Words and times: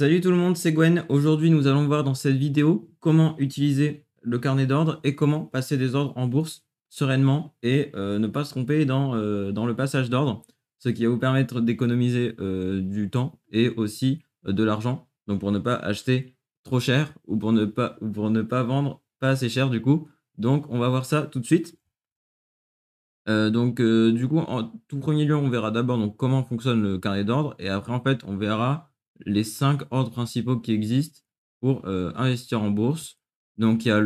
Salut 0.00 0.22
tout 0.22 0.30
le 0.30 0.36
monde, 0.36 0.56
c'est 0.56 0.72
Gwen. 0.72 1.04
Aujourd'hui, 1.10 1.50
nous 1.50 1.66
allons 1.66 1.86
voir 1.86 2.04
dans 2.04 2.14
cette 2.14 2.36
vidéo 2.36 2.90
comment 3.00 3.36
utiliser 3.36 4.06
le 4.22 4.38
carnet 4.38 4.64
d'ordre 4.66 4.98
et 5.04 5.14
comment 5.14 5.44
passer 5.44 5.76
des 5.76 5.94
ordres 5.94 6.14
en 6.16 6.26
bourse 6.26 6.64
sereinement 6.88 7.54
et 7.62 7.90
euh, 7.94 8.18
ne 8.18 8.26
pas 8.26 8.44
se 8.44 8.52
tromper 8.52 8.86
dans, 8.86 9.14
euh, 9.14 9.52
dans 9.52 9.66
le 9.66 9.76
passage 9.76 10.08
d'ordre, 10.08 10.40
ce 10.78 10.88
qui 10.88 11.04
va 11.04 11.10
vous 11.10 11.18
permettre 11.18 11.60
d'économiser 11.60 12.34
euh, 12.40 12.80
du 12.80 13.10
temps 13.10 13.42
et 13.52 13.68
aussi 13.68 14.22
de 14.46 14.64
l'argent. 14.64 15.06
Donc 15.26 15.40
pour 15.40 15.52
ne 15.52 15.58
pas 15.58 15.74
acheter 15.74 16.34
trop 16.62 16.80
cher 16.80 17.12
ou 17.26 17.36
pour 17.36 17.52
ne 17.52 17.66
pas, 17.66 17.98
vendre 18.00 19.02
pas 19.18 19.28
assez 19.28 19.50
cher 19.50 19.68
du 19.68 19.82
coup. 19.82 20.08
Donc 20.38 20.64
on 20.70 20.78
va 20.78 20.88
voir 20.88 21.04
ça 21.04 21.26
tout 21.26 21.40
de 21.40 21.44
suite. 21.44 21.78
donc 23.26 23.82
du 23.82 24.26
coup, 24.26 24.38
en 24.38 24.72
tout 24.88 24.98
premier 24.98 25.26
lieu, 25.26 25.36
on 25.36 25.50
verra 25.50 25.70
d'abord 25.70 26.16
comment 26.16 26.42
fonctionne 26.42 26.82
le 26.82 26.98
carnet 26.98 27.24
d'ordre 27.24 27.54
et 27.58 27.68
après 27.68 27.92
en 27.92 28.00
fait, 28.00 28.24
on 28.24 28.38
verra 28.38 28.89
les 29.26 29.44
cinq 29.44 29.82
ordres 29.90 30.10
principaux 30.10 30.58
qui 30.58 30.72
existent 30.72 31.20
pour 31.60 31.84
euh, 31.86 32.12
investir 32.16 32.62
en 32.62 32.70
bourse. 32.70 33.18
Donc, 33.58 33.84
il 33.84 33.88
y 33.88 33.90
a 33.92 34.02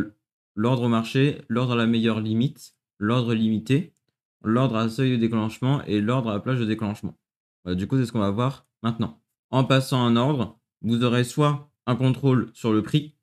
l'ordre 0.55 0.84
au 0.84 0.88
marché, 0.88 1.43
l'ordre 1.48 1.73
à 1.73 1.77
la 1.77 1.87
meilleure 1.87 2.21
limite, 2.21 2.75
l'ordre 2.98 3.35
limité, 3.35 3.95
l'ordre 4.43 4.77
à 4.77 4.88
seuil 4.88 5.12
de 5.12 5.16
déclenchement 5.16 5.83
et 5.85 6.01
l'ordre 6.01 6.30
à 6.30 6.35
la 6.35 6.41
plage 6.41 6.61
de 6.61 6.65
déclenchement. 6.65 7.19
du 7.66 7.87
coup, 7.87 7.97
c'est 7.97 8.07
ce 8.07 8.12
qu'on 8.12 8.19
va 8.19 8.30
voir 8.30 8.66
maintenant. 8.83 9.21
En 9.51 9.65
passant 9.65 10.05
un 10.05 10.16
ordre, 10.16 10.61
vous 10.83 11.02
aurez 11.05 11.24
soit 11.24 11.71
un 11.87 11.96
contrôle 11.96 12.51
sur 12.55 12.73
le 12.73 12.83
prix, 12.83 13.15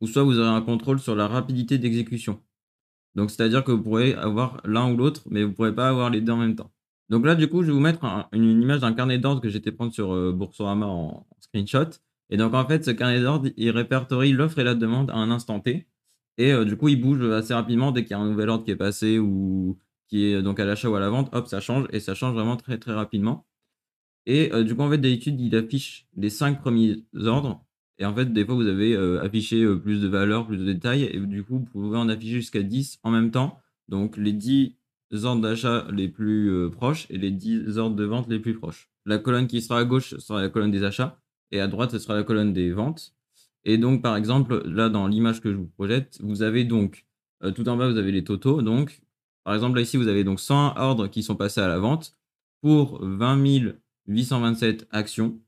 ou 0.00 0.06
soit 0.06 0.22
vous 0.22 0.38
aurez 0.38 0.48
un 0.48 0.62
contrôle 0.62 0.98
sur 0.98 1.14
la 1.14 1.28
rapidité 1.28 1.78
d'exécution. 1.78 2.40
Donc, 3.14 3.30
c'est-à-dire 3.30 3.64
que 3.64 3.72
vous 3.72 3.82
pourrez 3.82 4.14
avoir 4.14 4.60
l'un 4.64 4.90
ou 4.90 4.96
l'autre, 4.96 5.22
mais 5.30 5.42
vous 5.42 5.50
ne 5.50 5.54
pourrez 5.54 5.74
pas 5.74 5.88
avoir 5.88 6.10
les 6.10 6.20
deux 6.20 6.32
en 6.32 6.38
même 6.38 6.56
temps. 6.56 6.72
Donc 7.10 7.26
là, 7.26 7.34
du 7.34 7.48
coup, 7.48 7.62
je 7.62 7.66
vais 7.66 7.72
vous 7.72 7.80
mettre 7.80 8.04
une 8.32 8.62
image 8.62 8.80
d'un 8.80 8.94
carnet 8.94 9.18
d'ordre 9.18 9.42
que 9.42 9.48
j'étais 9.48 9.72
prendre 9.72 9.92
sur 9.92 10.14
euh, 10.14 10.32
Boursorama 10.32 10.86
en, 10.86 11.26
screenshot. 11.40 11.90
Et 12.30 12.36
donc, 12.36 12.54
en 12.54 12.64
fait, 12.66 12.84
ce 12.84 12.92
carnet 12.92 13.20
d'ordre, 13.20 13.50
il 13.56 13.70
répertorie 13.70 14.32
l'offre 14.32 14.60
et 14.60 14.64
la 14.64 14.76
demande 14.76 15.10
à 15.10 15.16
un 15.16 15.32
instant 15.32 15.58
T. 15.58 15.88
Et 16.38 16.52
euh, 16.52 16.64
du 16.64 16.76
coup, 16.76 16.88
il 16.88 17.00
bouge 17.00 17.22
assez 17.32 17.52
rapidement 17.52 17.90
dès 17.90 18.04
qu'il 18.04 18.12
y 18.12 18.14
a 18.14 18.20
un 18.20 18.30
nouvel 18.30 18.48
ordre 18.48 18.64
qui 18.64 18.70
est 18.70 18.76
passé 18.76 19.18
ou 19.18 19.76
qui 20.08 20.26
est 20.26 20.40
donc 20.40 20.60
à 20.60 20.64
l'achat 20.64 20.88
ou 20.88 20.94
à 20.94 21.00
la 21.00 21.10
vente. 21.10 21.34
Hop, 21.34 21.48
ça 21.48 21.60
change 21.60 21.88
et 21.90 21.98
ça 21.98 22.14
change 22.14 22.34
vraiment 22.34 22.56
très 22.56 22.78
très 22.78 22.92
rapidement. 22.92 23.44
Et 24.26 24.52
euh, 24.52 24.62
du 24.62 24.76
coup, 24.76 24.82
en 24.82 24.90
fait, 24.90 24.98
d'habitude, 24.98 25.40
il 25.40 25.56
affiche 25.56 26.06
les 26.16 26.30
cinq 26.30 26.60
premiers 26.60 27.04
ordres. 27.24 27.64
Et 27.98 28.06
en 28.06 28.14
fait, 28.14 28.32
des 28.32 28.46
fois, 28.46 28.54
vous 28.54 28.66
avez 28.66 28.96
affiché 29.20 29.66
plus 29.76 30.00
de 30.00 30.08
valeurs, 30.08 30.46
plus 30.46 30.56
de 30.56 30.64
détails. 30.64 31.04
Et 31.12 31.18
du 31.18 31.42
coup, 31.42 31.58
vous 31.58 31.64
pouvez 31.64 31.98
en 31.98 32.08
afficher 32.08 32.36
jusqu'à 32.36 32.62
10 32.62 33.00
en 33.02 33.10
même 33.10 33.30
temps. 33.30 33.58
Donc, 33.88 34.16
les 34.16 34.32
10 34.32 34.79
ordres 35.24 35.42
d'achat 35.42 35.86
les 35.92 36.08
plus 36.08 36.50
euh, 36.50 36.70
proches 36.70 37.06
et 37.10 37.18
les 37.18 37.30
10 37.30 37.78
ordres 37.78 37.96
de 37.96 38.04
vente 38.04 38.28
les 38.28 38.38
plus 38.38 38.54
proches. 38.54 38.90
La 39.06 39.18
colonne 39.18 39.46
qui 39.46 39.60
sera 39.62 39.80
à 39.80 39.84
gauche 39.84 40.16
sera 40.18 40.40
la 40.40 40.48
colonne 40.48 40.70
des 40.70 40.84
achats 40.84 41.20
et 41.50 41.60
à 41.60 41.68
droite 41.68 41.90
ce 41.90 41.98
sera 41.98 42.14
la 42.14 42.22
colonne 42.22 42.52
des 42.52 42.70
ventes. 42.70 43.14
Et 43.64 43.78
donc 43.78 44.02
par 44.02 44.16
exemple 44.16 44.62
là 44.66 44.88
dans 44.88 45.06
l'image 45.06 45.40
que 45.40 45.50
je 45.50 45.56
vous 45.56 45.66
projette, 45.66 46.18
vous 46.22 46.42
avez 46.42 46.64
donc 46.64 47.06
euh, 47.42 47.50
tout 47.50 47.68
en 47.68 47.76
bas 47.76 47.90
vous 47.90 47.98
avez 47.98 48.12
les 48.12 48.24
totaux. 48.24 48.62
Donc 48.62 49.02
par 49.44 49.54
exemple 49.54 49.76
là 49.76 49.82
ici 49.82 49.96
vous 49.96 50.08
avez 50.08 50.24
donc 50.24 50.40
100 50.40 50.76
ordres 50.76 51.08
qui 51.08 51.22
sont 51.22 51.36
passés 51.36 51.60
à 51.60 51.68
la 51.68 51.78
vente 51.78 52.16
pour 52.62 53.04
20 53.04 53.36
827 54.06 54.88
actions 54.90 55.40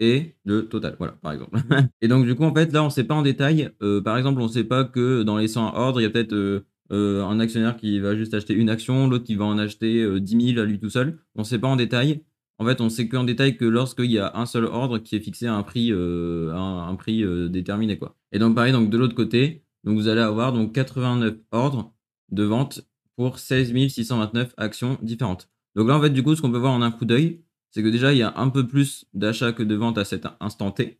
et 0.00 0.34
le 0.44 0.66
total. 0.66 0.96
Voilà, 0.98 1.12
par 1.22 1.32
exemple. 1.32 1.58
et 2.00 2.08
donc, 2.08 2.24
du 2.24 2.34
coup, 2.34 2.44
en 2.44 2.54
fait, 2.54 2.72
là, 2.72 2.82
on 2.82 2.86
ne 2.86 2.90
sait 2.90 3.04
pas 3.04 3.14
en 3.14 3.22
détail. 3.22 3.70
Euh, 3.82 4.00
par 4.00 4.16
exemple, 4.16 4.40
on 4.40 4.44
ne 4.44 4.52
sait 4.52 4.64
pas 4.64 4.84
que 4.84 5.22
dans 5.22 5.36
les 5.36 5.48
100 5.48 5.74
ordres, 5.76 6.00
il 6.00 6.04
y 6.04 6.06
a 6.06 6.10
peut-être 6.10 6.32
euh, 6.32 6.66
un 6.90 7.40
actionnaire 7.40 7.76
qui 7.76 8.00
va 8.00 8.16
juste 8.16 8.34
acheter 8.34 8.54
une 8.54 8.68
action, 8.68 9.08
l'autre 9.08 9.24
qui 9.24 9.36
va 9.36 9.44
en 9.44 9.58
acheter 9.58 10.20
10 10.20 10.34
euh, 10.34 10.40
000 10.54 10.60
à 10.60 10.64
lui 10.64 10.78
tout 10.78 10.90
seul. 10.90 11.18
On 11.36 11.40
ne 11.40 11.44
sait 11.46 11.58
pas 11.58 11.68
en 11.68 11.76
détail. 11.76 12.24
En 12.58 12.66
fait, 12.66 12.80
on 12.80 12.90
sait 12.90 13.08
qu'en 13.08 13.24
détail 13.24 13.56
que 13.56 13.64
lorsqu'il 13.64 14.10
y 14.10 14.18
a 14.18 14.36
un 14.36 14.44
seul 14.44 14.64
ordre 14.64 14.98
qui 14.98 15.16
est 15.16 15.20
fixé 15.20 15.46
à 15.46 15.54
un 15.54 15.62
prix, 15.62 15.90
euh, 15.92 17.48
déterminé. 17.48 17.96
Quoi. 17.98 18.16
Et 18.32 18.38
donc, 18.38 18.54
pareil, 18.54 18.72
donc, 18.72 18.90
de 18.90 18.98
l'autre 18.98 19.14
côté, 19.14 19.64
donc, 19.84 19.96
vous 19.96 20.08
allez 20.08 20.20
avoir 20.20 20.52
donc, 20.52 20.74
89 20.74 21.36
ordres 21.52 21.94
de 22.30 22.42
vente 22.42 22.82
pour 23.16 23.38
16 23.38 23.72
629 23.88 24.54
actions 24.56 24.98
différentes. 25.00 25.48
Donc 25.74 25.88
là, 25.88 25.96
en 25.96 26.02
fait, 26.02 26.10
du 26.10 26.22
coup, 26.22 26.34
ce 26.34 26.42
qu'on 26.42 26.52
peut 26.52 26.58
voir 26.58 26.72
en 26.72 26.82
un 26.82 26.90
coup 26.90 27.04
d'œil, 27.04 27.42
c'est 27.70 27.82
que 27.82 27.88
déjà, 27.88 28.12
il 28.12 28.18
y 28.18 28.22
a 28.22 28.34
un 28.36 28.50
peu 28.50 28.66
plus 28.66 29.06
d'achats 29.14 29.52
que 29.52 29.62
de 29.62 29.74
ventes 29.74 29.96
à 29.96 30.04
cet 30.04 30.26
instant 30.40 30.72
T. 30.72 30.98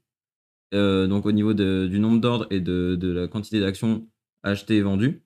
donc 0.72 1.26
au 1.26 1.32
niveau 1.32 1.52
du 1.52 1.98
nombre 1.98 2.20
d'ordres 2.20 2.46
et 2.50 2.60
de, 2.60 2.96
la 3.02 3.26
quantité 3.26 3.60
d'actions 3.60 4.08
achetées 4.42 4.76
et 4.76 4.82
vendues. 4.82 5.24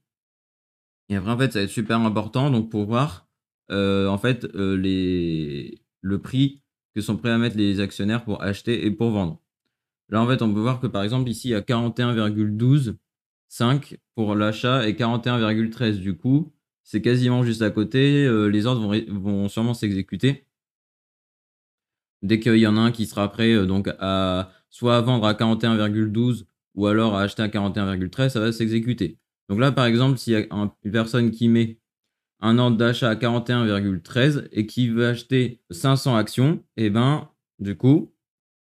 Et 1.08 1.16
après, 1.16 1.30
en 1.30 1.38
fait, 1.38 1.52
ça 1.52 1.60
va 1.60 1.64
être 1.64 1.70
super 1.70 2.00
important 2.00 2.50
donc 2.50 2.70
pour 2.70 2.84
voir 2.86 3.28
euh, 3.70 4.08
en 4.08 4.18
fait 4.18 4.44
euh, 4.54 4.76
les... 4.76 5.80
le 6.00 6.20
prix 6.20 6.60
que 6.94 7.00
sont 7.00 7.16
prêts 7.16 7.30
à 7.30 7.38
mettre 7.38 7.56
les 7.56 7.80
actionnaires 7.80 8.24
pour 8.24 8.42
acheter 8.42 8.84
et 8.86 8.90
pour 8.90 9.10
vendre. 9.10 9.40
Là, 10.10 10.20
en 10.22 10.28
fait, 10.28 10.42
on 10.42 10.52
peut 10.52 10.60
voir 10.60 10.80
que 10.80 10.86
par 10.86 11.02
exemple, 11.02 11.28
ici, 11.28 11.48
il 11.48 11.52
y 11.52 11.54
a 11.54 11.60
41,12,5 11.60 13.98
pour 14.14 14.34
l'achat 14.34 14.88
et 14.88 14.94
41,13 14.94 15.98
du 15.98 16.16
coup. 16.16 16.52
C'est 16.82 17.02
quasiment 17.02 17.42
juste 17.42 17.62
à 17.62 17.70
côté. 17.70 18.24
Euh, 18.26 18.48
les 18.48 18.66
ordres 18.66 18.82
vont, 18.82 19.00
vont 19.08 19.48
sûrement 19.48 19.74
s'exécuter. 19.74 20.46
Dès 22.22 22.40
qu'il 22.40 22.56
y 22.56 22.66
en 22.66 22.76
a 22.76 22.80
un 22.80 22.92
qui 22.92 23.06
sera 23.06 23.30
prêt 23.30 23.66
donc 23.66 23.88
à 23.98 24.50
soit 24.70 24.96
à 24.96 25.00
vendre 25.00 25.26
à 25.26 25.34
41,12 25.34 26.44
ou 26.74 26.86
alors 26.86 27.16
à 27.16 27.22
acheter 27.22 27.42
à 27.42 27.48
41,13, 27.48 28.28
ça 28.30 28.40
va 28.40 28.52
s'exécuter. 28.52 29.18
Donc 29.48 29.58
là, 29.58 29.72
par 29.72 29.86
exemple, 29.86 30.18
s'il 30.18 30.32
y 30.32 30.36
a 30.36 30.46
une 30.50 30.92
personne 30.92 31.30
qui 31.30 31.48
met 31.48 31.78
un 32.40 32.58
ordre 32.58 32.76
d'achat 32.76 33.10
à 33.10 33.14
41,13 33.14 34.48
et 34.52 34.66
qui 34.66 34.88
veut 34.88 35.06
acheter 35.06 35.62
500 35.70 36.16
actions, 36.16 36.62
et 36.76 36.86
eh 36.86 36.90
ben, 36.90 37.28
du 37.58 37.76
coup, 37.76 38.14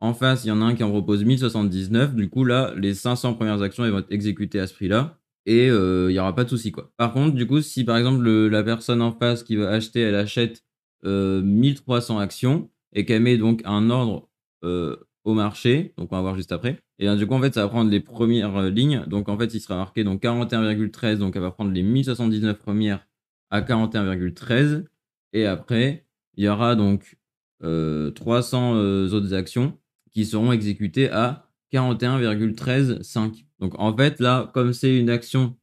en 0.01 0.15
face, 0.15 0.45
il 0.45 0.49
y 0.49 0.51
en 0.51 0.61
a 0.61 0.65
un 0.67 0.75
qui 0.75 0.84
en 0.84 0.91
propose 0.91 1.25
1079. 1.25 2.15
Du 2.15 2.29
coup, 2.29 2.45
là, 2.45 2.75
les 2.77 2.95
500 2.95 3.34
premières 3.34 3.63
actions 3.63 3.84
elles 3.84 3.91
vont 3.91 3.99
être 3.99 4.13
exécutées 4.13 4.61
à 4.61 4.67
ce 4.67 4.75
prix-là. 4.75 5.19
Et 5.47 5.71
euh, 5.71 6.11
il 6.11 6.13
n'y 6.13 6.19
aura 6.19 6.34
pas 6.34 6.45
de 6.45 6.49
souci. 6.49 6.73
Par 6.97 7.13
contre, 7.13 7.34
du 7.34 7.47
coup, 7.47 7.61
si 7.61 7.84
par 7.84 7.97
exemple 7.97 8.29
la 8.29 8.63
personne 8.63 9.03
en 9.03 9.13
face 9.13 9.43
qui 9.43 9.57
va 9.57 9.71
acheter, 9.71 10.01
elle 10.01 10.15
achète 10.15 10.65
1300 11.05 12.19
euh, 12.19 12.21
actions 12.21 12.71
et 12.95 13.05
qu'elle 13.05 13.23
met 13.23 13.37
donc 13.37 13.61
un 13.65 13.91
ordre 13.91 14.29
euh, 14.65 14.97
au 15.25 15.35
marché, 15.35 15.95
donc 15.97 16.12
on 16.12 16.17
va 16.17 16.23
voir 16.23 16.37
juste 16.37 16.53
après, 16.53 16.79
et 16.99 17.17
du 17.17 17.27
coup, 17.27 17.35
en 17.35 17.41
fait, 17.41 17.55
ça 17.55 17.62
va 17.62 17.69
prendre 17.69 17.91
les 17.91 18.01
premières 18.01 18.57
euh, 18.57 18.71
lignes. 18.71 19.05
Donc, 19.07 19.29
en 19.29 19.37
fait, 19.37 19.53
il 19.55 19.61
sera 19.61 19.77
marqué 19.77 20.05
donc 20.05 20.23
41,13. 20.23 21.17
Donc, 21.17 21.35
elle 21.37 21.43
va 21.43 21.51
prendre 21.51 21.73
les 21.73 21.83
1079 21.83 22.59
premières 22.59 23.07
à 23.51 23.63
41,13. 23.63 24.84
Et 25.33 25.47
après, 25.47 26.07
il 26.37 26.45
y 26.45 26.49
aura 26.49 26.77
donc 26.77 27.19
300 27.61 27.65
euh, 27.65 28.77
euh, 28.77 29.11
autres 29.11 29.34
actions 29.34 29.79
qui 30.13 30.25
seront 30.25 30.53
exécutées 30.53 31.11
à 31.11 31.51
41,13,5. 31.73 33.45
Donc, 33.59 33.79
en 33.79 33.97
fait, 33.97 34.21
là, 34.21 34.51
comme 34.55 34.73
c'est 34.73 34.97
une 34.97 35.11
action 35.11 35.57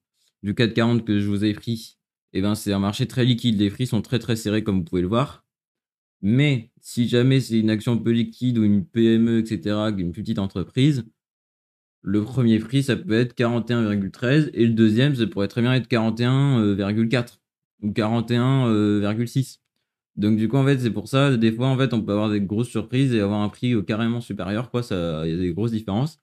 du 0.44 0.54
440 0.54 1.06
que 1.06 1.20
je 1.20 1.28
vous 1.28 1.46
ai 1.46 1.54
pris, 1.54 1.98
et 2.34 2.40
eh 2.40 2.42
ben, 2.42 2.56
c'est 2.56 2.72
un 2.72 2.80
marché 2.80 3.08
très 3.08 3.26
liquide. 3.26 3.60
Les 3.60 3.70
prix 3.70 3.88
sont 3.88 4.02
très, 4.02 4.18
très 4.18 4.38
serrés, 4.38 4.64
comme 4.64 4.80
vous 4.80 4.84
pouvez 4.86 5.02
le 5.02 5.08
voir. 5.08 5.46
Mais 6.22 6.71
si 6.82 7.08
jamais 7.08 7.40
c'est 7.40 7.60
une 7.60 7.70
action 7.70 7.98
peu 7.98 8.12
liquide 8.12 8.58
ou 8.58 8.64
une 8.64 8.86
PME, 8.86 9.40
etc., 9.40 9.76
une 9.98 10.12
petite 10.12 10.40
entreprise, 10.40 11.06
le 12.02 12.24
premier 12.24 12.60
prix, 12.60 12.84
ça 12.84 12.96
peut 12.96 13.14
être 13.14 13.36
41,13 13.38 14.50
et 14.54 14.66
le 14.66 14.74
deuxième, 14.74 15.16
ça 15.16 15.28
pourrait 15.28 15.48
très 15.48 15.62
bien 15.62 15.74
être 15.74 15.88
41,4 15.88 17.40
ou 17.84 17.90
41,6. 17.92 19.60
Donc 20.16 20.38
du 20.38 20.48
coup, 20.50 20.58
en 20.58 20.66
fait, 20.66 20.80
c'est 20.80 20.92
pour 20.92 21.08
ça, 21.08 21.38
des 21.38 21.52
fois, 21.52 21.68
en 21.68 21.78
fait, 21.78 21.94
on 21.94 22.02
peut 22.02 22.12
avoir 22.12 22.30
des 22.30 22.42
grosses 22.42 22.70
surprises 22.70 23.14
et 23.14 23.22
avoir 23.22 23.42
un 23.42 23.50
prix 23.50 23.74
euh, 23.74 23.82
carrément 23.82 24.22
supérieur, 24.22 24.72
quoi. 24.72 24.82
Il 24.92 25.32
y 25.32 25.34
a 25.34 25.38
des 25.38 25.54
grosses 25.54 25.72
différences. 25.72 26.20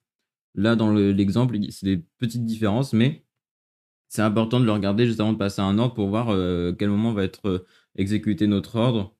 Là, 0.54 0.76
dans 0.76 0.92
l'exemple, 0.92 1.56
c'est 1.70 1.86
des 1.86 2.04
petites 2.18 2.44
différences, 2.44 2.92
mais 2.92 3.24
c'est 4.08 4.22
important 4.22 4.60
de 4.60 4.64
le 4.64 4.72
regarder 4.72 5.06
juste 5.06 5.20
avant 5.20 5.32
de 5.32 5.38
passer 5.38 5.60
à 5.62 5.64
un 5.64 5.78
ordre 5.78 5.94
pour 5.94 6.08
voir 6.08 6.30
euh, 6.30 6.72
quel 6.78 6.90
moment 6.90 7.12
va 7.12 7.24
être 7.24 7.48
euh, 7.48 7.66
exécuté 7.96 8.46
notre 8.46 8.76
ordre 8.76 9.14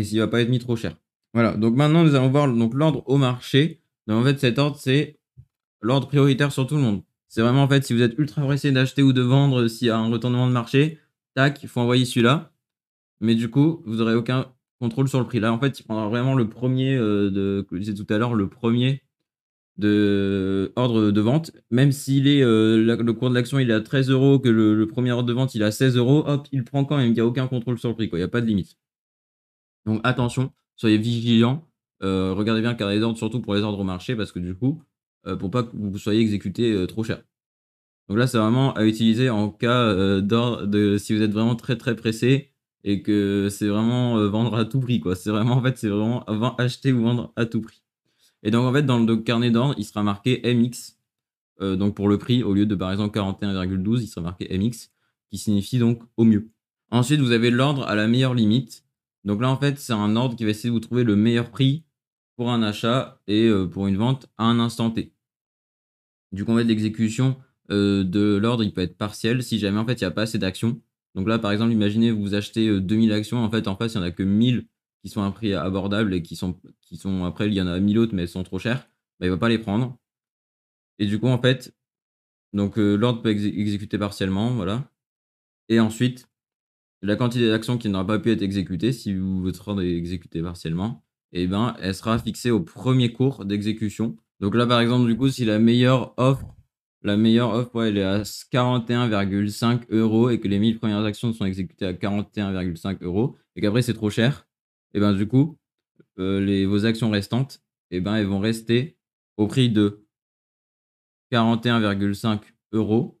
et 0.00 0.04
s'il 0.04 0.18
va 0.18 0.28
pas 0.28 0.40
être 0.40 0.48
mis 0.48 0.58
trop 0.58 0.76
cher. 0.76 0.96
Voilà, 1.34 1.56
donc 1.56 1.76
maintenant, 1.76 2.02
nous 2.02 2.14
allons 2.14 2.30
voir 2.30 2.46
l'ordre 2.46 3.02
au 3.06 3.16
marché. 3.16 3.80
Donc 4.06 4.22
en 4.22 4.24
fait, 4.24 4.38
cet 4.40 4.58
ordre, 4.58 4.76
c'est 4.76 5.18
l'ordre 5.80 6.08
prioritaire 6.08 6.50
sur 6.52 6.66
tout 6.66 6.74
le 6.74 6.82
monde. 6.82 7.02
C'est 7.28 7.42
vraiment 7.42 7.62
en 7.62 7.68
fait, 7.68 7.84
si 7.84 7.94
vous 7.94 8.02
êtes 8.02 8.18
ultra 8.18 8.42
pressé 8.42 8.72
d'acheter 8.72 9.02
ou 9.02 9.12
de 9.12 9.22
vendre, 9.22 9.68
s'il 9.68 9.86
y 9.86 9.90
a 9.90 9.98
un 9.98 10.08
retournement 10.08 10.48
de 10.48 10.52
marché, 10.52 10.98
tac, 11.34 11.62
il 11.62 11.68
faut 11.68 11.80
envoyer 11.80 12.04
celui-là. 12.04 12.52
Mais 13.20 13.34
du 13.34 13.50
coup, 13.50 13.82
vous 13.86 13.96
n'aurez 13.96 14.14
aucun 14.14 14.46
contrôle 14.80 15.08
sur 15.08 15.20
le 15.20 15.26
prix. 15.26 15.40
Là, 15.40 15.52
en 15.52 15.60
fait, 15.60 15.78
il 15.78 15.84
prendra 15.84 16.08
vraiment 16.08 16.34
le 16.34 16.48
premier, 16.48 16.96
euh, 16.96 17.30
de, 17.30 17.66
que 17.68 17.76
je 17.76 17.82
disais 17.82 17.94
tout 17.94 18.12
à 18.12 18.18
l'heure, 18.18 18.34
le 18.34 18.48
premier 18.48 19.02
de 19.78 20.72
ordre 20.76 21.10
de 21.10 21.20
vente. 21.20 21.52
Même 21.70 21.92
s'il 21.92 22.28
est 22.28 22.42
euh, 22.42 22.76
le 22.76 23.12
cours 23.12 23.30
de 23.30 23.34
l'action 23.34 23.58
il 23.58 23.70
est 23.70 23.74
à 23.74 23.80
13 23.80 24.10
euros, 24.10 24.38
que 24.38 24.48
le, 24.48 24.86
premier 24.86 25.12
ordre 25.12 25.28
de 25.28 25.32
vente 25.32 25.54
il 25.54 25.62
est 25.62 25.64
à 25.64 25.70
16 25.70 25.96
euros, 25.96 26.24
hop, 26.26 26.46
il 26.52 26.64
prend 26.64 26.84
quand 26.84 26.96
même. 26.96 27.08
Il 27.08 27.14
n'y 27.14 27.20
a 27.20 27.26
aucun 27.26 27.46
contrôle 27.48 27.78
sur 27.78 27.88
le 27.88 27.94
prix. 27.94 28.08
Il 28.12 28.16
n'y 28.16 28.22
a 28.22 28.28
pas 28.28 28.40
de 28.40 28.46
limite. 28.46 28.76
Donc 29.86 30.00
attention, 30.04 30.52
soyez 30.76 30.98
vigilants. 30.98 31.66
Euh, 32.02 32.32
regardez 32.32 32.62
bien 32.62 32.70
le 32.70 32.76
carnet 32.76 32.98
d'ordre, 32.98 33.18
surtout 33.18 33.40
pour 33.40 33.54
les 33.54 33.62
ordres 33.62 33.80
au 33.80 33.84
marché, 33.84 34.16
parce 34.16 34.32
que 34.32 34.38
du 34.38 34.54
coup, 34.54 34.82
euh, 35.26 35.36
pour 35.36 35.50
pas 35.50 35.62
que 35.64 35.70
vous 35.74 35.98
soyez 35.98 36.20
exécuté 36.20 36.72
euh, 36.72 36.86
trop 36.86 37.04
cher. 37.04 37.22
Donc 38.08 38.18
là, 38.18 38.26
c'est 38.26 38.38
vraiment 38.38 38.72
à 38.74 38.84
utiliser 38.84 39.30
en 39.30 39.50
cas 39.50 39.82
euh, 39.82 40.20
de 40.20 40.96
si 40.98 41.14
vous 41.14 41.22
êtes 41.22 41.32
vraiment 41.32 41.56
très 41.56 41.76
très 41.76 41.94
pressé 41.94 42.50
et 42.84 43.02
que 43.02 43.48
c'est 43.50 43.68
vraiment 43.68 44.26
vendre 44.28 44.54
à 44.56 44.64
tout 44.64 44.80
prix. 44.80 45.02
C'est 45.14 45.30
vraiment 45.30 45.56
en 45.56 45.62
fait 45.62 45.76
c'est 45.76 45.88
vraiment 45.88 46.24
acheter 46.56 46.92
ou 46.92 47.02
vendre 47.02 47.32
à 47.36 47.44
tout 47.44 47.60
prix. 47.60 47.82
Et 48.42 48.50
donc, 48.50 48.64
en 48.64 48.72
fait, 48.72 48.84
dans 48.84 48.98
le 48.98 49.16
carnet 49.18 49.50
d'ordre, 49.50 49.74
il 49.76 49.84
sera 49.84 50.02
marqué 50.02 50.40
MX. 50.44 50.96
Donc, 51.76 51.94
pour 51.94 52.08
le 52.08 52.16
prix, 52.16 52.42
au 52.42 52.54
lieu 52.54 52.64
de 52.64 52.74
par 52.74 52.90
exemple 52.90 53.16
41,12, 53.18 54.00
il 54.00 54.06
sera 54.06 54.22
marqué 54.22 54.48
MX, 54.58 54.90
qui 55.28 55.36
signifie 55.36 55.78
donc 55.78 56.02
au 56.16 56.24
mieux. 56.24 56.48
Ensuite, 56.90 57.20
vous 57.20 57.32
avez 57.32 57.50
l'ordre 57.50 57.82
à 57.86 57.94
la 57.94 58.08
meilleure 58.08 58.32
limite. 58.32 58.82
Donc 59.24 59.40
là, 59.40 59.50
en 59.50 59.56
fait, 59.56 59.78
c'est 59.78 59.92
un 59.92 60.16
ordre 60.16 60.36
qui 60.36 60.44
va 60.44 60.50
essayer 60.50 60.70
de 60.70 60.74
vous 60.74 60.80
trouver 60.80 61.04
le 61.04 61.16
meilleur 61.16 61.50
prix 61.50 61.84
pour 62.36 62.50
un 62.50 62.62
achat 62.62 63.20
et 63.26 63.46
euh, 63.46 63.66
pour 63.66 63.86
une 63.86 63.96
vente 63.96 64.28
à 64.38 64.44
un 64.44 64.60
instant 64.60 64.90
T. 64.90 65.12
Du 66.32 66.44
coup, 66.44 66.52
en 66.52 66.56
fait, 66.56 66.64
l'exécution 66.64 67.36
euh, 67.70 68.04
de 68.04 68.36
l'ordre, 68.36 68.64
il 68.64 68.72
peut 68.72 68.80
être 68.80 68.96
partiel 68.96 69.42
si 69.42 69.58
jamais 69.58 69.78
en 69.78 69.86
fait 69.86 70.00
il 70.00 70.04
n'y 70.04 70.08
a 70.08 70.10
pas 70.10 70.22
assez 70.22 70.38
d'actions. 70.38 70.80
Donc 71.14 71.28
là, 71.28 71.38
par 71.38 71.52
exemple, 71.52 71.72
imaginez 71.72 72.12
vous 72.12 72.34
achetez 72.34 72.80
2000 72.80 73.12
actions, 73.12 73.38
en 73.38 73.50
fait, 73.50 73.68
en 73.68 73.76
face, 73.76 73.94
il 73.94 73.98
n'y 73.98 74.04
en 74.04 74.06
a 74.06 74.10
que 74.10 74.22
1000 74.22 74.66
qui 75.02 75.08
sont 75.08 75.22
à 75.22 75.24
un 75.24 75.30
prix 75.32 75.54
abordable 75.54 76.14
et 76.14 76.22
qui 76.22 76.36
sont, 76.36 76.60
qui 76.82 76.96
sont 76.96 77.24
après, 77.24 77.48
il 77.48 77.54
y 77.54 77.60
en 77.60 77.66
a 77.66 77.78
1000 77.80 77.98
autres, 77.98 78.14
mais 78.14 78.22
elles 78.22 78.28
sont 78.28 78.44
trop 78.44 78.58
chères, 78.58 78.88
bah, 79.18 79.26
il 79.26 79.30
ne 79.30 79.34
va 79.34 79.38
pas 79.38 79.48
les 79.48 79.58
prendre. 79.58 79.98
Et 80.98 81.06
du 81.06 81.18
coup, 81.18 81.28
en 81.28 81.40
fait, 81.40 81.74
donc 82.52 82.76
l'ordre 82.76 83.22
peut 83.22 83.30
exécuter 83.30 83.98
partiellement, 83.98 84.50
voilà. 84.52 84.90
Et 85.68 85.80
ensuite, 85.80 86.29
la 87.02 87.16
quantité 87.16 87.48
d'actions 87.48 87.78
qui 87.78 87.88
n'aura 87.88 88.06
pas 88.06 88.18
pu 88.18 88.30
être 88.30 88.42
exécutée, 88.42 88.92
si 88.92 89.14
votre 89.14 89.68
ordre 89.68 89.82
est 89.82 89.96
exécuté 89.96 90.42
partiellement, 90.42 91.04
eh 91.32 91.46
ben, 91.46 91.76
elle 91.80 91.94
sera 91.94 92.18
fixée 92.18 92.50
au 92.50 92.60
premier 92.60 93.12
cours 93.12 93.44
d'exécution. 93.44 94.16
Donc 94.40 94.54
là, 94.54 94.66
par 94.66 94.80
exemple, 94.80 95.06
du 95.06 95.16
coup, 95.16 95.28
si 95.28 95.44
la 95.44 95.58
meilleure 95.58 96.14
offre, 96.18 96.56
la 97.02 97.16
meilleure 97.16 97.50
offre, 97.54 97.84
elle 97.84 97.98
est 97.98 98.02
à 98.02 98.22
41,5 98.22 99.86
euros 99.90 100.30
et 100.30 100.40
que 100.40 100.48
les 100.48 100.58
1000 100.58 100.78
premières 100.78 101.04
actions 101.04 101.32
sont 101.32 101.44
exécutées 101.44 101.86
à 101.86 101.92
41,5 101.92 103.02
euros 103.02 103.36
et 103.56 103.60
qu'après 103.60 103.82
c'est 103.82 103.94
trop 103.94 104.10
cher, 104.10 104.46
et 104.92 104.98
eh 104.98 105.00
ben 105.00 105.12
du 105.14 105.26
coup, 105.26 105.58
euh, 106.18 106.66
vos 106.68 106.84
actions 106.84 107.10
restantes, 107.10 107.62
et 107.90 107.96
eh 107.96 108.00
ben, 108.00 108.16
elles 108.16 108.26
vont 108.26 108.40
rester 108.40 108.98
au 109.36 109.46
prix 109.46 109.70
de 109.70 110.04
41,5 111.32 112.40
euros 112.72 113.19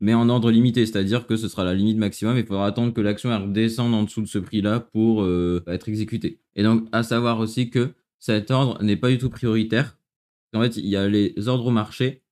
mais 0.00 0.14
en 0.14 0.28
ordre 0.28 0.50
limité, 0.50 0.84
c'est-à-dire 0.86 1.26
que 1.26 1.36
ce 1.36 1.48
sera 1.48 1.64
la 1.64 1.74
limite 1.74 1.98
maximum. 1.98 2.36
Il 2.36 2.44
faudra 2.44 2.66
attendre 2.66 2.92
que 2.92 3.00
l'action 3.00 3.30
redescende 3.30 3.94
en 3.94 4.02
dessous 4.02 4.22
de 4.22 4.26
ce 4.26 4.38
prix-là 4.38 4.80
pour 4.80 5.22
euh, 5.22 5.62
être 5.66 5.88
exécutée. 5.88 6.40
Et 6.56 6.62
donc, 6.62 6.86
à 6.92 7.02
savoir 7.02 7.38
aussi 7.38 7.70
que 7.70 7.94
cet 8.18 8.50
ordre 8.50 8.82
n'est 8.82 8.96
pas 8.96 9.10
du 9.10 9.18
tout 9.18 9.30
prioritaire. 9.30 9.98
En 10.52 10.60
fait, 10.60 10.76
il 10.76 10.86
y 10.86 10.96
a 10.96 11.08
les 11.08 11.48
ordres 11.48 11.66
au 11.66 11.70
marché. 11.70 12.22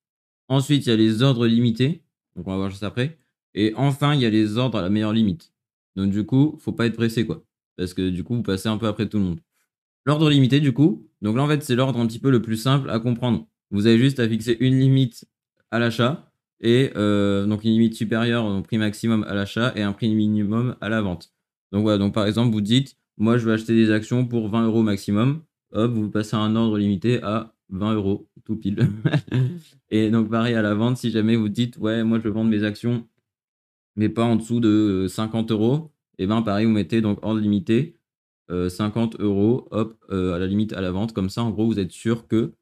Ensuite, 0.47 0.85
il 0.85 0.89
y 0.89 0.91
a 0.91 0.95
les 0.95 1.23
ordres 1.23 1.47
limités. 1.47 2.03
Donc, 2.35 2.47
on 2.47 2.51
va 2.51 2.57
voir 2.57 2.69
juste 2.69 2.83
après. 2.83 3.17
Et 3.53 3.73
enfin, 3.75 4.15
il 4.15 4.21
y 4.21 4.25
a 4.25 4.29
les 4.29 4.57
ordres 4.57 4.77
à 4.77 4.81
la 4.81 4.89
meilleure 4.89 5.13
limite. 5.13 5.53
Donc, 5.95 6.11
du 6.11 6.25
coup, 6.25 6.57
faut 6.59 6.71
pas 6.71 6.85
être 6.85 6.95
pressé, 6.95 7.25
quoi. 7.25 7.43
Parce 7.77 7.93
que 7.93 8.09
du 8.09 8.23
coup, 8.23 8.35
vous 8.35 8.43
passez 8.43 8.69
un 8.69 8.77
peu 8.77 8.87
après 8.87 9.07
tout 9.07 9.17
le 9.17 9.23
monde. 9.23 9.39
L'ordre 10.05 10.29
limité, 10.29 10.59
du 10.59 10.73
coup. 10.73 11.07
Donc 11.21 11.35
là, 11.35 11.43
en 11.43 11.47
fait, 11.47 11.63
c'est 11.63 11.75
l'ordre 11.75 11.99
un 11.99 12.07
petit 12.07 12.19
peu 12.19 12.29
le 12.29 12.41
plus 12.41 12.57
simple 12.57 12.89
à 12.89 12.99
comprendre. 12.99 13.47
Vous 13.71 13.87
avez 13.87 13.97
juste 13.97 14.19
à 14.19 14.27
fixer 14.27 14.57
une 14.59 14.79
limite 14.79 15.25
à 15.71 15.79
l'achat 15.79 16.32
et 16.63 16.91
euh, 16.95 17.45
donc 17.45 17.65
une 17.65 17.71
limite 17.71 17.93
supérieure 17.93 18.45
au 18.45 18.61
prix 18.61 18.77
maximum 18.77 19.23
à 19.25 19.35
l'achat 19.35 19.73
et 19.75 19.83
un 19.83 19.91
prix 19.91 20.15
minimum 20.15 20.75
à 20.81 20.89
la 20.89 21.01
vente. 21.01 21.31
Donc 21.71 21.83
voilà, 21.83 21.97
donc 21.97 22.13
par 22.13 22.25
exemple, 22.25 22.53
vous 22.53 22.61
dites, 22.61 22.97
moi 23.17 23.37
je 23.37 23.45
veux 23.45 23.53
acheter 23.53 23.75
des 23.75 23.91
actions 23.91 24.25
pour 24.25 24.47
20 24.47 24.65
euros 24.67 24.81
maximum, 24.81 25.41
hop, 25.73 25.91
vous 25.91 26.09
passez 26.09 26.35
un 26.35 26.55
ordre 26.55 26.77
limité 26.77 27.21
à 27.21 27.53
20 27.69 27.95
euros, 27.95 28.29
tout 28.45 28.55
pile. 28.55 28.87
et 29.89 30.09
donc 30.09 30.29
pareil 30.29 30.55
à 30.55 30.61
la 30.61 30.73
vente, 30.73 30.97
si 30.97 31.11
jamais 31.11 31.35
vous 31.35 31.49
dites, 31.49 31.77
ouais, 31.77 32.03
moi 32.03 32.17
je 32.19 32.23
veux 32.23 32.31
vendre 32.31 32.49
mes 32.49 32.63
actions, 32.63 33.05
mais 33.97 34.07
pas 34.07 34.23
en 34.23 34.37
dessous 34.37 34.61
de 34.61 35.07
50 35.09 35.51
euros, 35.51 35.91
et 36.17 36.27
bien 36.27 36.41
pareil, 36.41 36.65
vous 36.65 36.71
mettez 36.71 37.01
donc 37.01 37.19
ordre 37.23 37.41
limité, 37.41 37.97
50 38.49 39.15
euh, 39.19 39.23
euros, 39.23 39.67
hop, 39.71 39.97
euh, 40.11 40.33
à 40.33 40.39
la 40.39 40.47
limite 40.47 40.71
à 40.71 40.79
la 40.79 40.91
vente, 40.91 41.11
comme 41.11 41.29
ça 41.29 41.43
en 41.43 41.49
gros 41.49 41.65
vous 41.65 41.79
êtes 41.79 41.91
sûr 41.91 42.27
que 42.27 42.53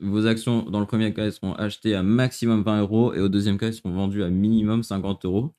vos 0.00 0.26
actions, 0.26 0.62
dans 0.62 0.80
le 0.80 0.86
premier 0.86 1.12
cas, 1.14 1.24
elles 1.24 1.32
seront 1.32 1.54
achetées 1.54 1.94
à 1.94 2.02
maximum 2.02 2.62
20 2.62 2.80
euros 2.80 3.14
et 3.14 3.20
au 3.20 3.28
deuxième 3.28 3.58
cas, 3.58 3.68
elles 3.68 3.74
seront 3.74 3.92
vendues 3.92 4.22
à 4.22 4.30
minimum 4.30 4.82
50 4.82 5.24
euros. 5.24 5.54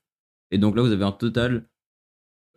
Et 0.50 0.58
donc 0.58 0.76
là, 0.76 0.82
vous 0.82 0.92
avez 0.92 1.04
un 1.04 1.12
total 1.12 1.68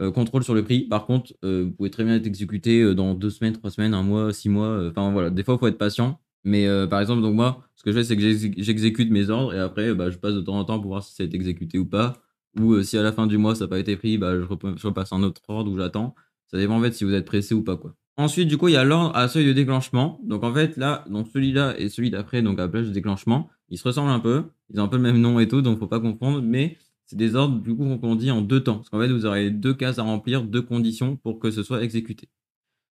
euh, 0.01 0.11
contrôle 0.11 0.43
sur 0.43 0.55
le 0.55 0.63
prix. 0.63 0.81
Par 0.87 1.05
contre, 1.05 1.33
euh, 1.43 1.65
vous 1.65 1.71
pouvez 1.71 1.91
très 1.91 2.03
bien 2.03 2.15
être 2.15 2.25
exécuté 2.25 2.81
euh, 2.81 2.95
dans 2.95 3.13
deux 3.13 3.29
semaines, 3.29 3.53
trois 3.53 3.69
semaines, 3.69 3.93
un 3.93 4.03
mois, 4.03 4.33
six 4.33 4.49
mois. 4.49 4.87
Enfin 4.89 5.11
voilà, 5.11 5.29
des 5.29 5.43
fois, 5.43 5.55
il 5.55 5.59
faut 5.59 5.67
être 5.67 5.77
patient. 5.77 6.19
Mais 6.43 6.67
par 6.89 6.99
exemple, 6.99 7.21
donc 7.21 7.35
moi, 7.35 7.67
ce 7.75 7.83
que 7.83 7.91
je 7.91 7.97
fais, 7.97 8.03
c'est 8.03 8.17
que 8.17 8.63
j'exécute 8.63 9.11
mes 9.11 9.29
ordres 9.29 9.53
et 9.53 9.59
après, 9.59 9.93
bah, 9.93 10.09
je 10.09 10.17
passe 10.17 10.33
de 10.33 10.41
temps 10.41 10.57
en 10.57 10.65
temps 10.65 10.79
pour 10.79 10.89
voir 10.89 11.03
si 11.03 11.13
ça 11.13 11.21
a 11.21 11.25
été 11.27 11.35
exécuté 11.35 11.77
ou 11.77 11.85
pas. 11.85 12.13
Ou 12.59 12.81
si 12.81 12.97
à 12.97 13.03
la 13.03 13.11
fin 13.11 13.27
du 13.27 13.37
mois, 13.37 13.53
ça 13.53 13.65
n'a 13.65 13.67
pas 13.67 13.77
été 13.77 13.95
pris, 13.95 14.17
bah, 14.17 14.39
je, 14.39 14.45
repasse 14.45 15.13
un 15.13 15.21
autre 15.21 15.41
ordre 15.47 15.71
où 15.71 15.77
j'attends. 15.77 16.15
Ça 16.47 16.57
dépend 16.57 16.79
en 16.79 16.81
fait 16.81 16.93
si 16.93 17.03
vous 17.03 17.13
êtes 17.13 17.25
pressé 17.25 17.53
ou 17.53 17.63
pas. 17.63 17.77
quoi. 17.77 17.95
Ensuite, 18.17 18.47
du 18.47 18.57
coup, 18.57 18.67
il 18.67 18.73
y 18.73 18.77
a 18.77 18.83
l'ordre 18.83 19.15
à 19.15 19.27
seuil 19.27 19.45
de 19.45 19.53
déclenchement. 19.53 20.19
Donc, 20.23 20.43
en 20.43 20.53
fait, 20.53 20.77
là, 20.77 21.05
donc 21.09 21.27
celui-là 21.33 21.75
et 21.79 21.89
celui 21.89 22.09
d'après, 22.11 22.41
donc 22.41 22.59
à 22.59 22.67
plage 22.67 22.87
de 22.87 22.91
déclenchement, 22.91 23.49
ils 23.69 23.77
se 23.77 23.83
ressemblent 23.83 24.11
un 24.11 24.19
peu. 24.19 24.43
Ils 24.69 24.79
ont 24.79 24.83
un 24.83 24.87
peu 24.87 24.97
le 24.97 25.03
même 25.03 25.19
nom 25.19 25.39
et 25.39 25.47
tout, 25.47 25.61
donc 25.61 25.79
faut 25.79 25.87
pas 25.87 25.99
confondre. 25.99 26.41
Mais 26.41 26.77
c'est 27.05 27.15
des 27.15 27.35
ordres, 27.35 27.59
du 27.61 27.75
coup, 27.75 27.97
qu'on 27.97 28.15
dit 28.15 28.31
en 28.31 28.41
deux 28.41 28.63
temps. 28.63 28.77
Parce 28.77 28.89
qu'en 28.89 28.99
fait, 28.99 29.07
vous 29.07 29.25
aurez 29.25 29.49
deux 29.49 29.73
cases 29.73 29.99
à 29.99 30.03
remplir, 30.03 30.43
deux 30.43 30.61
conditions 30.61 31.15
pour 31.17 31.39
que 31.39 31.51
ce 31.51 31.63
soit 31.63 31.83
exécuté. 31.83 32.29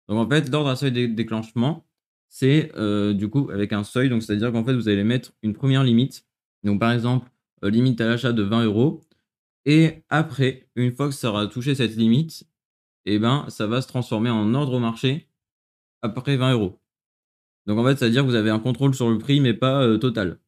Donc, 0.08 0.18
en 0.18 0.30
fait, 0.30 0.50
l'ordre 0.50 0.70
à 0.70 0.76
seuil 0.76 0.92
de 0.92 1.06
déclenchement, 1.06 1.86
c'est 2.28 2.72
euh, 2.76 3.14
du 3.14 3.30
coup 3.30 3.50
avec 3.52 3.72
un 3.74 3.84
seuil. 3.84 4.10
Donc, 4.10 4.24
c'est-à-dire 4.24 4.52
qu'en 4.52 4.64
fait, 4.64 4.74
vous 4.74 4.90
allez 4.90 5.04
mettre 5.04 5.34
une 5.44 5.54
première 5.54 5.84
limite. 5.84 6.26
Donc, 6.64 6.80
par 6.80 6.92
exemple, 6.92 7.30
euh, 7.64 7.70
limite 7.70 8.02
à 8.02 8.08
l'achat 8.08 8.34
de 8.34 8.44
20 8.44 8.66
euros. 8.66 9.02
Et 9.66 10.04
après, 10.10 10.68
une 10.76 10.94
fois 10.94 11.08
que 11.08 11.14
ça 11.14 11.30
aura 11.30 11.48
touché 11.48 11.76
cette 11.76 11.96
limite, 11.96 12.46
eh 13.06 13.20
ben, 13.20 13.46
ça 13.50 13.68
va 13.68 13.82
se 13.82 13.88
transformer 13.88 14.30
en 14.30 14.54
ordre 14.54 14.74
au 14.74 14.80
marché 14.80 15.28
après 16.02 16.38
20 16.38 16.54
euros. 16.54 16.80
Donc 17.66 17.80
en 17.80 17.86
fait, 17.86 17.98
ça 17.98 18.06
veut 18.06 18.12
dire 18.12 18.24
que 18.24 18.28
vous 18.28 18.36
avez 18.36 18.50
un 18.50 18.60
contrôle 18.60 18.94
sur 18.94 19.10
le 19.10 19.18
prix, 19.18 19.40
mais 19.40 19.54
pas 19.54 19.84
euh, 19.84 19.98
total. 19.98 20.40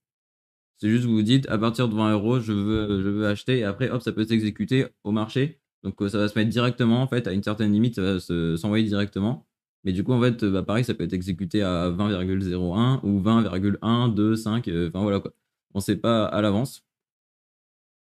C'est 0.78 0.90
juste 0.90 1.06
que 1.06 1.10
vous 1.10 1.22
dites, 1.22 1.48
à 1.50 1.58
partir 1.58 1.88
de 1.88 1.96
20 1.96 2.14
euros, 2.14 2.40
je 2.40 2.52
veux, 2.52 3.28
acheter, 3.28 3.60
et 3.60 3.64
après, 3.64 3.90
hop, 3.90 4.02
ça 4.02 4.12
peut 4.12 4.26
s'exécuter 4.26 4.88
au 5.04 5.12
marché. 5.12 5.62
Donc 5.84 6.02
euh, 6.02 6.10
ça 6.10 6.18
va 6.18 6.28
se 6.28 6.38
mettre 6.38 6.50
directement, 6.50 7.02
en 7.02 7.08
fait, 7.08 7.28
à 7.28 7.34
une 7.34 7.44
certaine 7.44 7.72
limite, 7.72 7.96
ça 7.96 8.02
va 8.02 8.20
s'envoyer 8.58 8.86
directement. 8.86 9.48
Mais 9.86 9.94
du 9.94 10.04
coup, 10.04 10.14
en 10.14 10.22
fait, 10.22 10.44
bah, 10.46 10.64
pareil, 10.64 10.84
ça 10.84 10.94
peut 10.96 11.04
être 11.04 11.14
exécuté 11.14 11.62
à 11.62 11.90
20,01 11.92 13.02
ou 13.04 13.20
20,125, 13.20 14.68
euh, 14.68 14.90
enfin 14.90 15.02
voilà 15.04 15.20
quoi. 15.20 15.34
On 15.74 15.80
ne 15.80 15.84
sait 15.84 15.98
pas 15.98 16.26
à 16.26 16.42
l'avance. 16.42 16.84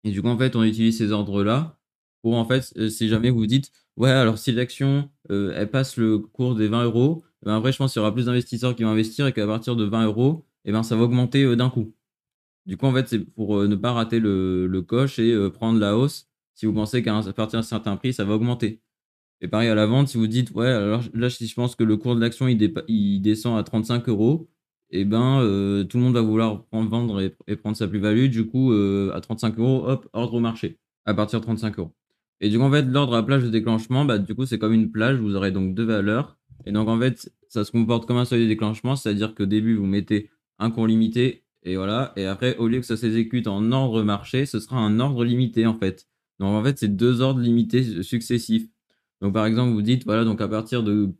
Et 0.04 0.10
du 0.10 0.22
coup, 0.22 0.28
en 0.28 0.38
fait, 0.38 0.56
on 0.56 0.62
utilise 0.64 0.98
ces 0.98 1.12
ordres-là 1.12 1.78
pour, 2.22 2.34
en 2.36 2.44
fait, 2.44 2.62
si 2.90 3.08
jamais 3.08 3.30
vous 3.30 3.46
dites, 3.46 3.72
Ouais, 3.98 4.10
alors 4.10 4.38
si 4.38 4.52
l'action, 4.52 5.10
euh, 5.32 5.52
elle 5.56 5.70
passe 5.72 5.96
le 5.96 6.20
cours 6.20 6.54
des 6.54 6.68
20 6.68 6.84
euros, 6.84 7.24
ben 7.42 7.56
après, 7.56 7.72
je 7.72 7.78
pense 7.78 7.92
qu'il 7.92 7.98
y 7.98 8.02
aura 8.02 8.14
plus 8.14 8.26
d'investisseurs 8.26 8.76
qui 8.76 8.84
vont 8.84 8.90
investir 8.90 9.26
et 9.26 9.32
qu'à 9.32 9.44
partir 9.44 9.74
de 9.74 9.84
20 9.84 10.06
euros, 10.06 10.46
eh 10.64 10.70
ben, 10.70 10.84
ça 10.84 10.94
va 10.94 11.02
augmenter 11.02 11.42
euh, 11.42 11.56
d'un 11.56 11.68
coup. 11.68 11.92
Du 12.66 12.76
coup, 12.76 12.86
en 12.86 12.94
fait, 12.94 13.08
c'est 13.08 13.18
pour 13.20 13.58
euh, 13.58 13.68
ne 13.68 13.76
pas 13.76 13.92
rater 13.92 14.20
le, 14.20 14.82
coche 14.86 15.18
et 15.18 15.50
prendre 15.50 15.80
la 15.80 15.96
hausse. 15.98 16.28
Si 16.54 16.66
vous 16.66 16.72
pensez 16.74 17.02
qu'à 17.02 17.12
partir 17.34 17.58
d'un 17.58 17.62
certain 17.62 17.96
prix, 17.96 18.12
ça 18.12 18.24
va 18.24 18.34
augmenter. 18.34 18.82
Et 19.40 19.48
pareil 19.48 19.68
à 19.68 19.74
la 19.74 19.86
vente, 19.86 20.08
si 20.08 20.18
vous 20.18 20.28
dites, 20.28 20.52
ouais, 20.52 20.68
alors 20.68 21.02
là, 21.14 21.30
si 21.30 21.46
je 21.48 21.54
pense 21.54 21.76
que 21.76 21.84
le 21.84 21.96
cours 21.96 22.16
de 22.16 22.20
l'action, 22.20 22.48
il, 22.48 23.22
descend 23.22 23.58
à 23.58 23.64
35 23.64 24.08
euros, 24.08 24.48
et 24.90 25.00
eh 25.02 25.04
ben, 25.04 25.40
tout 25.88 25.98
le 25.98 26.04
monde 26.04 26.14
va 26.14 26.22
vouloir 26.22 26.64
vendre 26.72 27.20
et 27.20 27.56
prendre 27.56 27.76
sa 27.76 27.88
plus-value. 27.88 28.28
Du 28.28 28.46
coup, 28.46 28.72
à 28.72 29.20
35 29.20 29.58
euros, 29.58 29.88
hop, 29.88 30.08
ordre 30.12 30.34
au 30.34 30.40
marché, 30.40 30.78
à 31.04 31.14
partir 31.14 31.40
de 31.40 31.44
35 31.44 31.78
euros. 31.78 31.92
Et 32.40 32.48
du 32.48 32.58
coup, 32.58 32.64
en 32.64 32.70
fait, 32.70 32.82
l'ordre 32.82 33.14
à 33.14 33.24
plage 33.24 33.42
de 33.42 33.48
déclenchement, 33.48 34.04
bah, 34.04 34.18
du 34.18 34.34
coup, 34.34 34.46
c'est 34.46 34.58
comme 34.58 34.72
une 34.72 34.90
plage, 34.90 35.18
vous 35.18 35.34
aurez 35.34 35.50
donc 35.50 35.74
deux 35.74 35.84
valeurs. 35.84 36.36
Et 36.66 36.72
donc, 36.72 36.88
en 36.88 36.98
fait, 36.98 37.32
ça 37.48 37.64
se 37.64 37.72
comporte 37.72 38.06
comme 38.06 38.16
un 38.16 38.24
seuil 38.24 38.42
de 38.42 38.48
déclenchement, 38.48 38.96
c'est-à-dire 38.96 39.34
qu'au 39.34 39.46
début, 39.46 39.74
vous 39.76 39.86
mettez 39.86 40.30
un 40.58 40.70
cours 40.70 40.86
limité, 40.86 41.44
et 41.62 41.76
voilà. 41.76 42.12
Et 42.16 42.26
après, 42.26 42.56
au 42.58 42.68
lieu 42.68 42.80
que 42.80 42.86
ça 42.86 42.96
s'exécute 42.96 43.46
en 43.46 43.72
ordre 43.72 44.02
marché, 44.02 44.46
ce 44.46 44.60
sera 44.60 44.78
un 44.78 45.00
ordre 45.00 45.24
limité, 45.24 45.66
en 45.66 45.74
fait. 45.74 46.06
Donc, 46.38 46.50
en 46.50 46.62
fait, 46.62 46.78
c'est 46.78 46.94
deux 46.94 47.20
ordres 47.20 47.40
limités 47.40 48.02
successifs. 48.02 48.68
Donc, 49.20 49.34
par 49.34 49.46
exemple, 49.46 49.72
vous 49.72 49.82
dites, 49.82 50.04
voilà, 50.04 50.24
donc 50.24 50.40
à 50.40 50.48
partir 50.48 50.82
de 50.82 51.12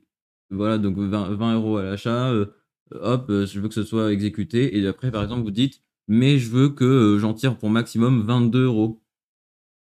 voilà, 0.50 0.78
donc 0.78 0.96
20, 0.98 1.54
euros 1.54 1.76
à 1.76 1.82
l'achat, 1.82 2.30
euh, 2.32 2.46
hop, 2.92 3.26
euh, 3.30 3.46
je 3.46 3.60
veux 3.60 3.68
que 3.68 3.74
ce 3.74 3.82
soit 3.82 4.12
exécuté. 4.12 4.78
Et 4.78 4.86
après, 4.86 5.10
par 5.10 5.22
exemple, 5.22 5.42
vous 5.42 5.50
dites, 5.50 5.82
mais 6.06 6.38
je 6.38 6.50
veux 6.50 6.70
que 6.70 6.84
euh, 6.84 7.18
j'en 7.18 7.34
tire 7.34 7.58
pour 7.58 7.70
maximum 7.70 8.22
22 8.22 8.64
euros. 8.64 9.02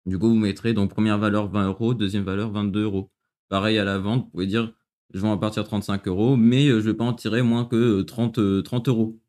Du 0.05 0.17
coup, 0.17 0.29
vous 0.29 0.35
mettrez 0.35 0.73
donc 0.73 0.89
première 0.89 1.17
valeur 1.17 1.47
20 1.49 1.67
euros, 1.67 1.93
deuxième 1.93 2.23
valeur 2.23 2.51
22 2.51 2.83
euros. 2.83 3.11
Pareil 3.49 3.77
à 3.77 3.83
la 3.83 3.99
vente, 3.99 4.25
vous 4.25 4.31
pouvez 4.31 4.47
dire 4.47 4.73
je 5.13 5.19
vends 5.19 5.33
à 5.33 5.37
partir 5.37 5.63
de 5.63 5.67
35 5.67 6.07
euros, 6.07 6.37
mais 6.37 6.67
euh, 6.67 6.79
je 6.79 6.87
ne 6.87 6.91
vais 6.91 6.97
pas 6.97 7.03
en 7.03 7.13
tirer 7.13 7.41
moins 7.41 7.65
que 7.65 8.01
30, 8.01 8.39
euh, 8.39 8.61
30 8.61 8.87
euh, 8.87 8.91
euros. 8.91 9.21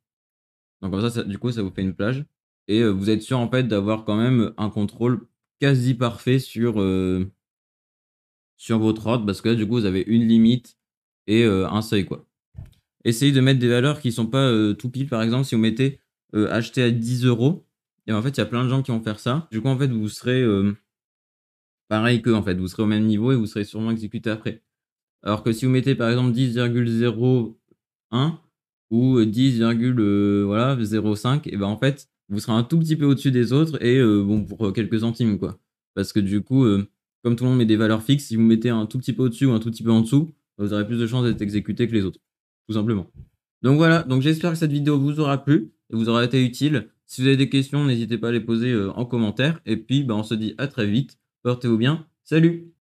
Donc 0.81 0.93
comme 0.93 1.11
ça, 1.11 1.25
du 1.25 1.39
coup, 1.39 1.51
ça 1.51 1.63
vous 1.63 1.71
fait 1.71 1.83
une 1.83 1.95
plage. 1.95 2.25
Et 2.69 2.85
vous 2.85 3.11
êtes 3.11 3.23
sûr 3.23 3.39
en 3.39 3.51
fait 3.51 3.65
d'avoir 3.65 4.05
quand 4.05 4.17
même 4.17 4.53
un 4.57 4.71
contrôle 4.71 5.27
quasi 5.61 5.95
parfait 5.95 6.39
sur, 6.39 6.75
sur 8.57 8.79
votre 8.79 9.07
ordre, 9.07 9.27
parce 9.27 9.41
que 9.41 9.49
là, 9.51 9.55
du 9.57 9.67
coup, 9.67 9.75
vous 9.75 9.85
avez 9.85 10.05
une 10.07 10.27
limite 10.29 10.77
et 11.27 11.45
un 11.45 11.83
seuil. 11.83 12.05
quoi. 12.05 12.25
Essayez 13.05 13.33
de 13.33 13.41
mettre 13.41 13.59
des 13.59 13.69
valeurs 13.69 14.01
qui 14.01 14.09
ne 14.09 14.13
sont 14.13 14.29
pas 14.29 14.49
tout 14.75 14.91
pile. 14.91 15.09
Par 15.09 15.23
exemple, 15.23 15.45
si 15.45 15.57
vous 15.57 15.61
mettez 15.61 15.99
acheter 16.33 16.83
à 16.85 16.91
10 16.93 17.27
euros, 17.27 17.67
et 18.07 18.13
en 18.13 18.23
fait, 18.23 18.31
il 18.31 18.39
y 18.39 18.41
a 18.41 18.47
plein 18.47 18.65
de 18.65 18.69
gens 18.69 18.83
qui 18.83 18.91
vont 18.91 19.03
faire 19.03 19.21
ça. 19.21 19.49
Du 19.51 19.61
coup, 19.61 19.69
en 19.69 19.79
fait, 19.79 19.89
vous 19.89 20.09
serez 20.09 20.43
euh, 20.43 20.75
pareil 21.89 22.23
que 22.23 22.31
en 22.31 22.43
fait, 22.43 22.55
vous 22.55 22.69
serez 22.69 22.83
au 22.83 22.87
même 22.87 23.07
niveau 23.07 23.33
et 23.33 23.37
vous 23.37 23.47
serez 23.47 23.65
sûrement 23.65 23.91
exécuté 23.91 24.31
après. 24.31 24.63
Alors 25.23 25.43
que 25.43 25.53
si 25.53 25.67
vous 25.67 25.71
mettez 25.71 25.95
par 25.95 26.11
exemple 26.11 26.33
10,01, 26.33 28.35
ou 28.91 29.25
10, 29.25 29.63
voilà 30.45 30.77
0,5 30.77 31.43
et 31.47 31.57
ben 31.57 31.67
en 31.67 31.79
fait, 31.79 32.09
vous 32.29 32.41
serez 32.41 32.53
un 32.53 32.65
tout 32.65 32.79
petit 32.79 32.97
peu 32.97 33.05
au-dessus 33.05 33.31
des 33.31 33.53
autres 33.53 33.83
et 33.83 34.03
bon 34.03 34.45
pour 34.45 34.73
quelques 34.73 35.01
centimes 35.01 35.39
quoi. 35.39 35.59
Parce 35.95 36.13
que 36.13 36.21
du 36.21 36.43
coup, 36.43 36.67
comme 37.23 37.37
tout 37.37 37.45
le 37.45 37.51
monde 37.51 37.59
met 37.59 37.67
des 37.67 37.77
valeurs 37.77 38.03
fixes, 38.03 38.25
si 38.25 38.37
vous 38.37 38.43
mettez 38.43 38.69
un 38.69 38.87
tout 38.87 38.99
petit 38.99 39.13
peu 39.13 39.23
au-dessus 39.23 39.47
ou 39.47 39.53
un 39.53 39.61
tout 39.61 39.71
petit 39.71 39.83
peu 39.83 39.93
en 39.93 40.01
dessous, 40.01 40.35
vous 40.59 40.73
aurez 40.73 40.87
plus 40.87 40.99
de 40.99 41.07
chances 41.07 41.25
d'être 41.25 41.41
exécuté 41.41 41.89
que 41.89 41.93
les 41.93 42.05
autres, 42.05 42.21
tout 42.69 42.75
simplement. 42.75 43.11
Donc 43.63 43.77
voilà, 43.77 44.03
donc 44.03 44.23
j'espère 44.23 44.53
que 44.53 44.59
cette 44.59 44.73
vidéo 44.73 44.99
vous 44.99 45.21
aura 45.21 45.43
plu 45.43 45.73
et 45.91 45.97
vous 45.97 46.09
aura 46.09 46.25
été 46.25 46.45
utile. 46.45 46.89
Si 47.13 47.21
vous 47.21 47.27
avez 47.27 47.37
des 47.37 47.51
questions, 47.51 47.85
n'hésitez 47.85 48.17
pas 48.17 48.29
à 48.29 48.33
les 48.33 48.41
poser 48.41 48.75
en 48.75 49.05
commentaire. 49.05 49.61
Et 49.67 49.77
puis, 49.77 50.03
bah, 50.03 50.15
on 50.15 50.23
se 50.23 50.33
dit 50.33 50.55
à 50.57 50.67
très 50.67 50.87
vite. 50.87 51.19
Portez-vous 51.43 51.77
bien. 51.77 52.07
Salut 52.25 52.73